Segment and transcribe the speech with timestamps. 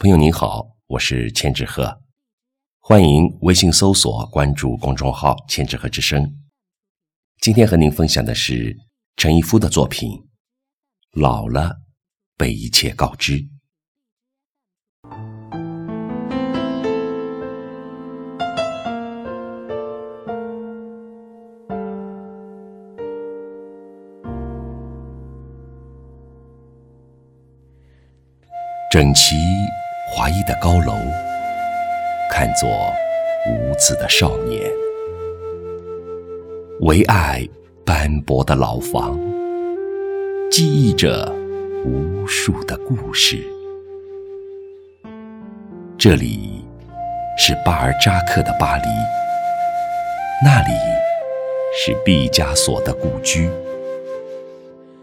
[0.00, 2.00] 朋友您好，我是千纸鹤，
[2.78, 6.38] 欢迎微信搜索关注公众号“千纸鹤之声”。
[7.42, 8.76] 今天和您分享的是
[9.16, 10.08] 陈逸夫的作品
[11.20, 11.80] 《老了
[12.36, 13.40] 被一切告知》。
[28.90, 29.36] 整齐
[30.10, 30.94] 华裔的高楼，
[32.30, 32.68] 看作
[33.46, 34.62] 无字的少年；
[36.80, 37.46] 唯爱
[37.84, 39.20] 斑驳的老房，
[40.50, 41.30] 记忆着
[41.84, 43.38] 无数的故事。
[45.98, 46.64] 这里
[47.36, 48.88] 是巴尔扎克的巴黎，
[50.42, 50.72] 那里
[51.76, 53.48] 是毕加索的故居。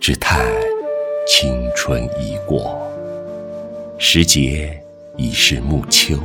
[0.00, 0.44] 只叹
[1.26, 2.76] 青春已过。
[4.00, 4.80] 时节
[5.18, 6.16] 已是暮秋，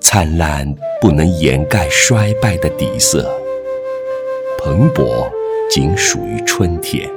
[0.00, 0.64] 灿烂
[1.00, 3.28] 不能掩盖衰败的底色，
[4.58, 5.28] 蓬勃
[5.68, 7.10] 仅属于春天。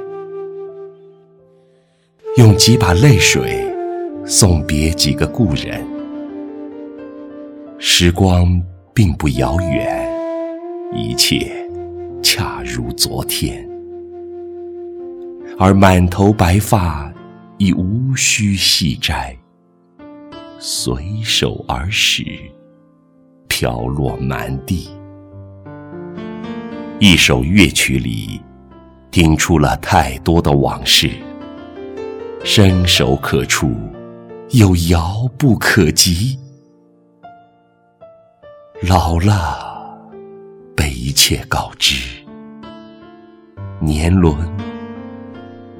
[2.38, 3.64] 用几把泪水
[4.26, 5.80] 送别几个故人，
[7.78, 8.60] 时光
[8.92, 10.12] 并不遥远，
[10.92, 11.52] 一切
[12.20, 13.64] 恰如昨天，
[15.56, 17.12] 而满头白发。
[17.58, 19.34] 已无需细摘，
[20.68, 22.24] 随手而逝，
[23.46, 24.90] 飘落满地。
[26.98, 28.40] 一首乐曲里，
[29.12, 31.08] 听出了太多的往事，
[32.42, 33.76] 伸手可触，
[34.50, 36.36] 又遥不可及。
[38.88, 39.96] 老了，
[40.74, 42.24] 被一切告知，
[43.78, 44.36] 年轮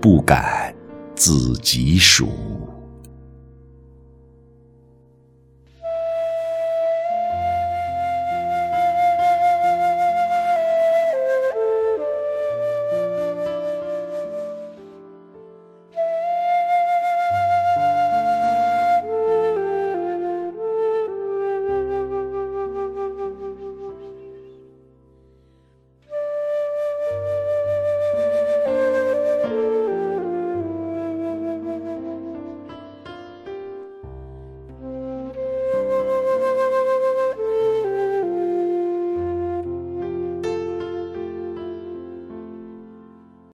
[0.01, 0.73] 不敢。
[1.17, 2.29] 自己数。